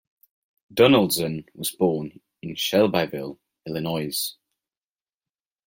Donaldson 0.73 1.45
was 1.53 1.75
born 1.75 2.21
in 2.41 2.55
Shelbyville, 2.55 3.37
Illinois. 3.67 4.33